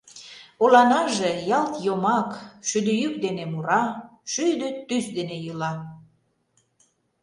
Оланаже— 0.63 1.31
ялт 1.57 1.73
йомак: 1.85 2.29
Шӱдӧ 2.69 2.93
йӱк 3.01 3.15
дене 3.25 3.43
мура, 3.51 3.83
Шӱдӧ 4.31 4.69
тӱс 4.87 5.05
дене 5.17 5.35
йӱла. 5.45 5.73